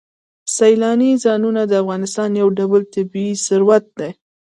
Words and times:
سیلاني 0.55 1.11
ځایونه 1.23 1.61
د 1.67 1.73
افغانستان 1.83 2.29
یو 2.41 2.47
ډول 2.59 2.81
طبعي 2.93 3.29
ثروت 3.45 3.85
دی. 3.99 4.09